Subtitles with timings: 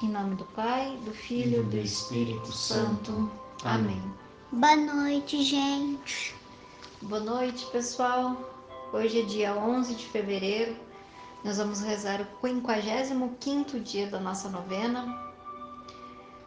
[0.00, 3.28] Em nome do Pai, do Filho e do Espírito Santo.
[3.64, 4.00] Amém.
[4.52, 6.36] Boa noite, gente.
[7.02, 8.36] Boa noite, pessoal.
[8.92, 10.76] Hoje é dia 11 de fevereiro.
[11.42, 15.04] Nós vamos rezar o 55º dia da nossa novena.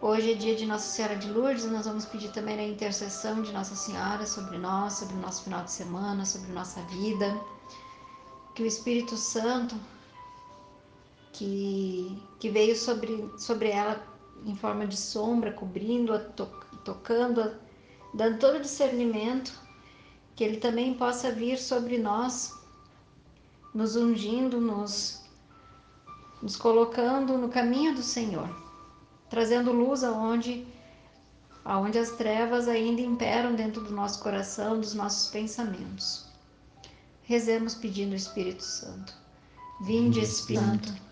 [0.00, 1.64] Hoje é dia de Nossa Senhora de Lourdes.
[1.64, 5.64] Nós vamos pedir também a intercessão de Nossa Senhora sobre nós, sobre o nosso final
[5.64, 7.36] de semana, sobre nossa vida.
[8.54, 9.74] Que o Espírito Santo
[11.32, 14.06] que, que veio sobre, sobre ela
[14.44, 16.46] em forma de sombra, cobrindo-a, to,
[16.84, 17.54] tocando-a,
[18.14, 19.58] dando todo o discernimento,
[20.36, 22.54] que ele também possa vir sobre nós,
[23.74, 25.22] nos ungindo, nos,
[26.42, 28.48] nos colocando no caminho do Senhor,
[29.30, 30.66] trazendo luz aonde,
[31.64, 36.26] aonde as trevas ainda imperam dentro do nosso coração, dos nossos pensamentos.
[37.22, 39.14] Rezemos pedindo o Espírito Santo.
[39.80, 41.11] Vinde, Espírito Santo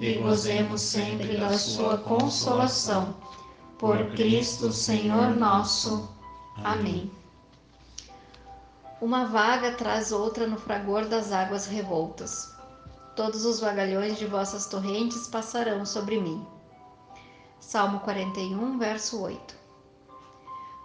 [0.00, 3.14] e gozemos sempre da sua consolação.
[3.78, 6.08] Por Cristo, Senhor nosso.
[6.64, 7.10] Amém.
[8.98, 12.50] Uma vaga traz outra no fragor das águas revoltas.
[13.14, 16.46] Todos os vagalhões de vossas torrentes passarão sobre mim.
[17.58, 19.54] Salmo 41, verso 8.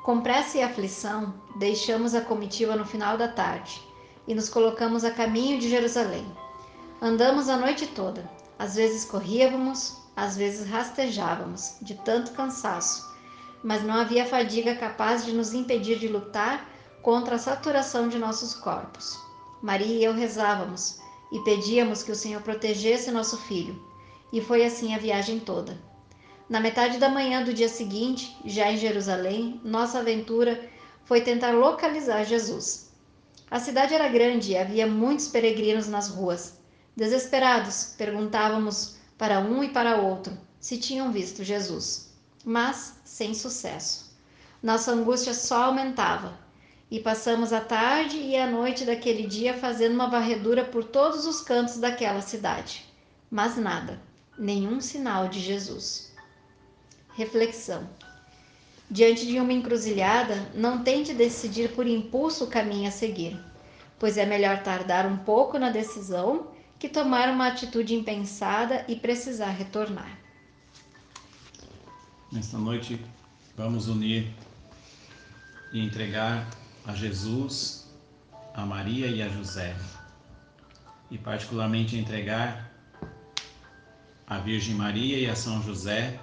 [0.03, 3.81] Com pressa e aflição, deixamos a comitiva no final da tarde
[4.27, 6.25] e nos colocamos a caminho de Jerusalém.
[7.01, 13.13] Andamos a noite toda às vezes corríamos, às vezes rastejávamos, de tanto cansaço,
[13.63, 16.69] mas não havia fadiga capaz de nos impedir de lutar
[17.01, 19.19] contra a saturação de nossos corpos.
[19.61, 20.99] Maria e eu rezávamos
[21.31, 23.81] e pedíamos que o Senhor protegesse nosso filho,
[24.31, 25.77] e foi assim a viagem toda.
[26.47, 30.69] Na metade da manhã do dia seguinte, já em Jerusalém, nossa aventura
[31.03, 32.91] foi tentar localizar Jesus.
[33.49, 36.59] A cidade era grande e havia muitos peregrinos nas ruas,
[36.95, 42.13] Desesperados, perguntávamos para um e para outro se tinham visto Jesus,
[42.43, 44.15] mas sem sucesso.
[44.63, 46.39] Nossa angústia só aumentava.
[46.89, 51.41] E passamos a tarde e a noite daquele dia fazendo uma varredura por todos os
[51.41, 52.85] cantos daquela cidade,
[53.29, 53.99] mas nada,
[54.37, 56.13] nenhum sinal de Jesus.
[57.13, 57.89] Reflexão:
[58.89, 63.37] Diante de uma encruzilhada, não tente decidir por impulso o caminho a seguir,
[63.99, 69.51] pois é melhor tardar um pouco na decisão que tomar uma atitude impensada e precisar
[69.51, 70.17] retornar.
[72.31, 72.99] Nesta noite,
[73.55, 74.33] vamos unir
[75.71, 76.49] e entregar
[76.85, 77.87] a Jesus,
[78.53, 79.75] a Maria e a José,
[81.09, 82.71] e particularmente entregar
[84.27, 86.19] a Virgem Maria e a São José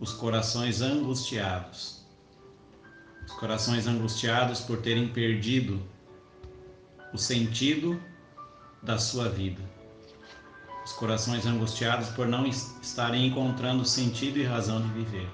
[0.00, 2.02] os corações angustiados.
[3.24, 5.80] Os corações angustiados por terem perdido
[7.12, 8.02] o sentido
[8.82, 9.62] da sua vida.
[10.84, 15.28] Os corações angustiados por não estarem encontrando sentido e razão de viver.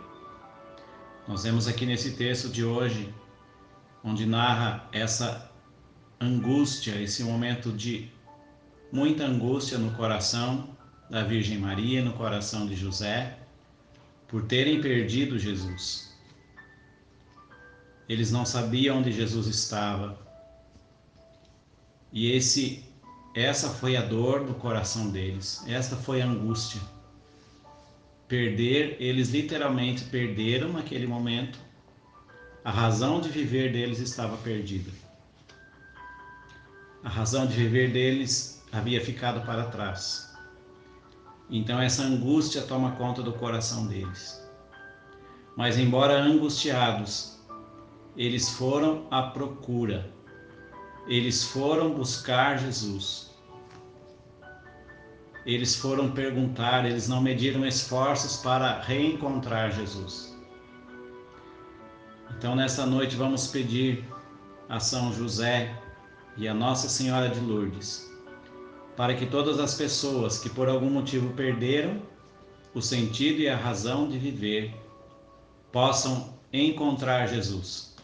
[1.27, 3.13] Nós vemos aqui nesse texto de hoje,
[4.05, 5.51] onde narra essa
[6.21, 8.11] angústia, esse momento de
[8.93, 10.77] muita angústia no coração
[11.09, 13.39] da Virgem Maria, no coração de José,
[14.27, 16.15] por terem perdido Jesus.
[18.09, 20.19] Eles não sabiam onde Jesus estava.
[22.11, 22.88] E esse
[23.39, 26.81] essa foi a dor do coração deles, esta foi a angústia.
[28.27, 31.57] Perder, eles literalmente perderam naquele momento,
[32.65, 34.91] a razão de viver deles estava perdida.
[37.05, 40.37] A razão de viver deles havia ficado para trás.
[41.49, 44.45] Então essa angústia toma conta do coração deles.
[45.57, 47.39] Mas, embora angustiados,
[48.17, 50.13] eles foram à procura,
[51.07, 53.28] eles foram buscar Jesus
[55.49, 60.37] eles foram perguntar, eles não mediram esforços para reencontrar Jesus.
[62.37, 64.05] Então, nessa noite, vamos pedir
[64.69, 65.75] a São José
[66.37, 68.13] e a Nossa Senhora de Lourdes,
[68.95, 72.03] para que todas as pessoas que por algum motivo perderam
[72.75, 74.75] o sentido e a razão de viver
[75.73, 77.97] possam encontrar Jesus.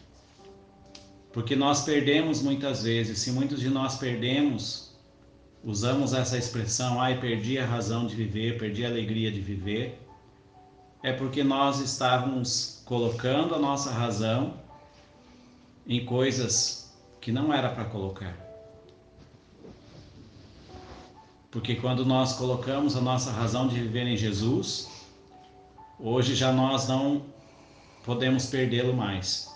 [1.31, 4.94] Porque nós perdemos muitas vezes, se muitos de nós perdemos
[5.65, 9.99] usamos essa expressão, ai, perdi a razão de viver, perdi a alegria de viver,
[11.01, 14.53] é porque nós estávamos colocando a nossa razão
[15.87, 18.37] em coisas que não era para colocar.
[21.49, 24.89] Porque quando nós colocamos a nossa razão de viver em Jesus,
[25.99, 27.23] hoje já nós não
[28.03, 29.51] podemos perdê-lo mais.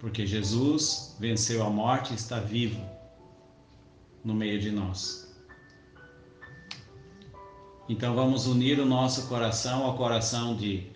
[0.00, 2.80] Porque Jesus venceu a morte e está vivo
[4.24, 5.32] no meio de nós.
[7.88, 10.90] Então vamos unir o nosso coração ao coração de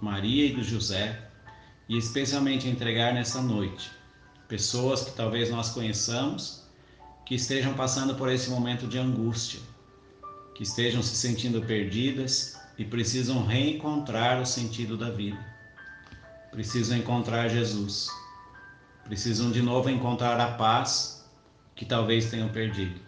[0.00, 1.30] Maria e do José
[1.88, 3.90] e especialmente entregar nessa noite
[4.48, 6.64] pessoas que talvez nós conheçamos
[7.24, 9.60] que estejam passando por esse momento de angústia,
[10.54, 15.42] que estejam se sentindo perdidas e precisam reencontrar o sentido da vida.
[16.50, 18.08] Precisam encontrar Jesus.
[19.04, 21.23] Precisam de novo encontrar a paz
[21.74, 23.00] que talvez tenham perdido.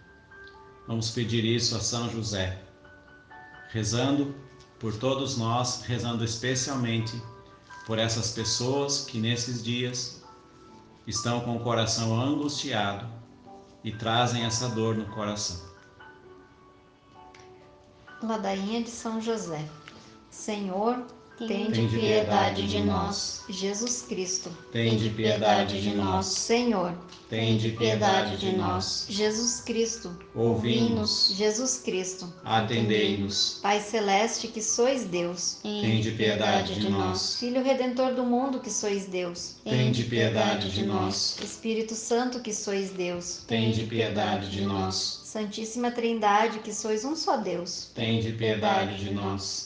[0.87, 2.67] Vamos pedir isso a São José
[3.71, 4.35] rezando
[4.79, 7.21] por todos nós, rezando especialmente
[7.87, 10.25] por essas pessoas que nesses dias
[11.07, 13.07] estão com o coração angustiado
[13.85, 15.65] e trazem essa dor no coração.
[18.23, 19.65] Ladainha de São José.
[20.31, 21.07] Senhor,
[21.38, 23.43] Tende piedade de nós.
[23.47, 26.27] Jesus Cristo, Tende piedade de nós.
[26.27, 26.94] Senhor,
[27.29, 29.06] Tende piedade de nós.
[29.09, 31.35] Jesus Cristo, Ouvi-nos.
[31.37, 33.59] Jesus Cristo, Atendei-nos.
[33.62, 37.37] Pai celeste que sois Deus, Tende piedade de nós.
[37.39, 41.37] Filho redentor do mundo que sois Deus, Tende piedade de nós.
[41.43, 45.21] Espírito Santo que sois Deus, Tende piedade de nós.
[45.25, 49.66] Santíssima Trindade que sois um só Deus, Tende piedade de nós.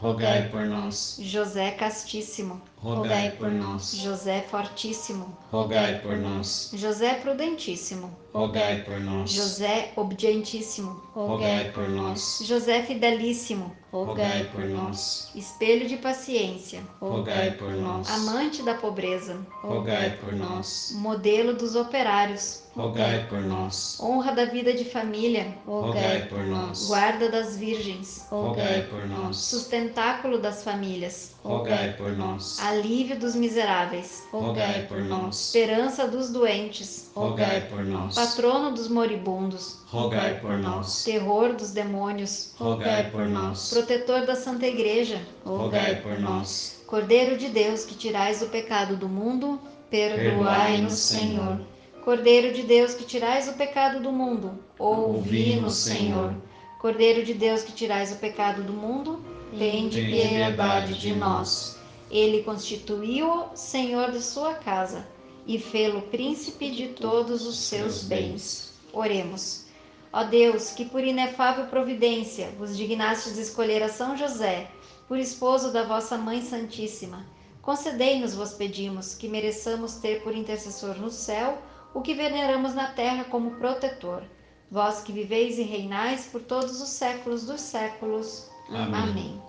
[0.00, 1.18] Rogai por nós.
[1.20, 3.94] José Castíssimo, Rogai por nós.
[3.94, 6.70] José Fortíssimo, Rogai por nós.
[6.74, 9.30] José Prudentíssimo, Rogai por nós.
[9.32, 12.40] José Obedientíssimo, Rogai por nós.
[12.42, 15.30] José Fidelíssimo, Rogai por nós.
[15.34, 18.08] espelho de paciência, Rogai por nós.
[18.08, 20.92] amante da pobreza, Rogai por nós.
[20.94, 23.98] modelo dos operários, Rogai por nós.
[24.00, 26.86] honra da vida de família, Rogai por nós.
[26.86, 29.36] guarda das virgens, Rogai por nós.
[29.36, 32.60] sustentáculo das famílias, Rogai por nós.
[32.70, 35.46] Alívio dos miseráveis, Rogai por nós.
[35.46, 38.14] esperança dos doentes, Rogai por nós.
[38.14, 41.02] patrono dos moribundos, Rogai por nós.
[41.04, 43.70] terror dos demônios, Rogai por nós.
[43.70, 46.80] protetor da Santa Igreja, Rogai por nós.
[46.86, 51.60] Cordeiro de Deus que tirais o pecado do mundo, perdoai-nos, Senhor.
[52.04, 56.34] Cordeiro de Deus que tirais o pecado do mundo, ouvi-nos, Senhor.
[56.80, 61.79] Cordeiro de Deus que tirais o pecado do mundo, tende Tende piedade de nós.
[62.10, 65.06] Ele constituiu-o Senhor de sua casa
[65.46, 68.74] e fê-lo príncipe de todos os seus bens.
[68.92, 69.66] Oremos.
[70.12, 74.68] Ó Deus, que por inefável providência vos dignastes escolher a São José,
[75.06, 77.24] por esposo da vossa Mãe Santíssima,
[77.62, 81.58] concedei-nos, vos pedimos, que mereçamos ter por intercessor no céu
[81.94, 84.22] o que veneramos na terra como protetor.
[84.70, 88.48] Vós que viveis e reinais por todos os séculos dos séculos.
[88.68, 88.94] Amém.
[88.94, 89.42] Amém.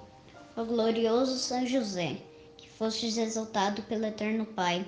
[0.57, 2.17] Ó glorioso São José,
[2.81, 4.83] fostes exaltado pelo Eterno Pai,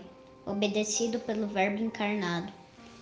[0.47, 2.51] obedecido pelo Verbo encarnado,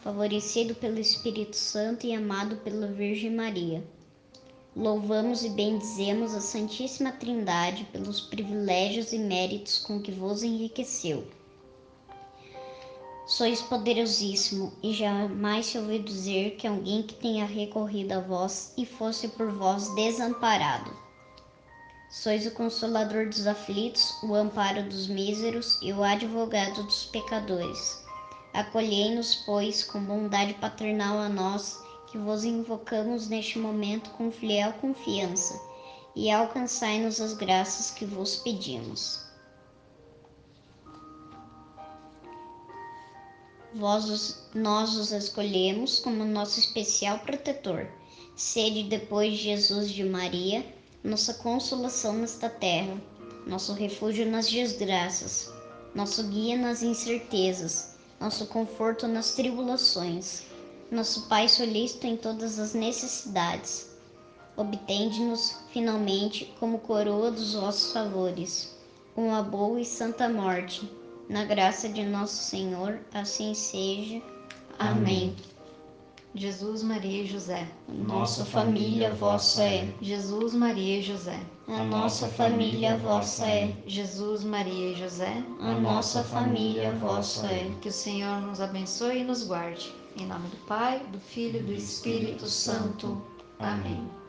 [0.03, 3.81] favorecido pelo Espírito Santo e amado pela Virgem Maria.
[4.75, 11.25] Louvamos e bendizemos a Santíssima Trindade pelos privilégios e méritos com que vos enriqueceu.
[13.25, 18.86] Sois poderosíssimo, e jamais se ouviu dizer que alguém que tenha recorrido a vós e
[18.86, 20.91] fosse por vós desamparado.
[22.11, 28.03] Sois o consolador dos aflitos, o amparo dos míseros e o advogado dos pecadores.
[28.53, 31.79] Acolhei-nos, pois, com bondade paternal a nós,
[32.11, 35.57] que vos invocamos neste momento com fiel confiança,
[36.13, 39.23] e alcançai-nos as graças que vos pedimos.
[43.73, 47.87] Vós, nós os escolhemos como nosso especial protetor.
[48.35, 52.96] Sede depois de Jesus de Maria, nossa consolação nesta terra,
[53.48, 55.51] nosso refúgio nas desgraças,
[55.96, 60.43] nosso guia nas incertezas, nosso conforto nas tribulações,
[60.91, 63.89] nosso Pai solícito em todas as necessidades.
[64.55, 68.75] Obtende-nos, finalmente, como coroa dos vossos favores.
[69.15, 70.89] uma boa e santa morte.
[71.27, 74.22] Na graça de nosso Senhor, assim seja.
[74.77, 75.36] Amém.
[76.33, 77.67] Jesus, Maria e José.
[77.89, 79.93] Nossa família vossa é.
[80.01, 81.39] Jesus, Maria e José.
[81.67, 83.75] A nossa família vossa é.
[83.85, 85.43] Jesus, Maria e José.
[85.59, 87.69] A nossa família vossa é.
[87.81, 89.93] Que o Senhor nos abençoe e nos guarde.
[90.17, 93.21] Em nome do Pai, do Filho e do Espírito Santo.
[93.59, 94.20] Amém.